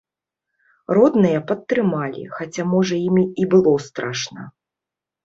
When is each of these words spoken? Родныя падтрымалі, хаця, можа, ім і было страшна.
Родныя 0.97 1.39
падтрымалі, 1.51 2.23
хаця, 2.37 2.65
можа, 2.71 2.95
ім 3.11 3.21
і 3.45 3.47
было 3.53 3.75
страшна. 3.89 4.41